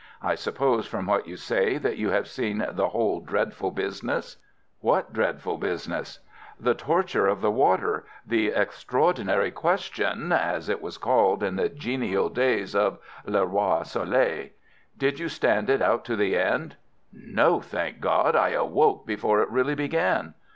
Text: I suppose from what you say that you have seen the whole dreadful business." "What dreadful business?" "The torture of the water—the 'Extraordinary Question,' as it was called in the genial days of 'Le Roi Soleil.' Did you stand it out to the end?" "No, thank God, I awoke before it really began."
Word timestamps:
I 0.23 0.33
suppose 0.33 0.87
from 0.87 1.05
what 1.05 1.27
you 1.27 1.35
say 1.37 1.77
that 1.77 1.97
you 1.97 2.09
have 2.09 2.27
seen 2.27 2.65
the 2.71 2.89
whole 2.89 3.19
dreadful 3.19 3.69
business." 3.69 4.37
"What 4.79 5.13
dreadful 5.13 5.59
business?" 5.59 6.21
"The 6.59 6.73
torture 6.73 7.27
of 7.27 7.41
the 7.41 7.51
water—the 7.51 8.47
'Extraordinary 8.51 9.51
Question,' 9.51 10.31
as 10.31 10.69
it 10.69 10.81
was 10.81 10.97
called 10.97 11.43
in 11.43 11.55
the 11.55 11.69
genial 11.69 12.29
days 12.29 12.75
of 12.75 12.97
'Le 13.27 13.45
Roi 13.45 13.83
Soleil.' 13.83 14.49
Did 14.97 15.19
you 15.19 15.29
stand 15.29 15.69
it 15.69 15.83
out 15.83 16.03
to 16.05 16.15
the 16.15 16.35
end?" 16.35 16.77
"No, 17.13 17.59
thank 17.59 17.99
God, 17.99 18.35
I 18.35 18.49
awoke 18.53 19.05
before 19.05 19.43
it 19.43 19.51
really 19.51 19.75
began." 19.75 20.33